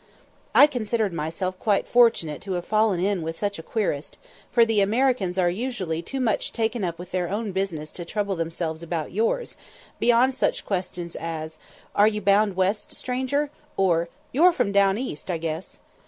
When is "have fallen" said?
2.53-2.99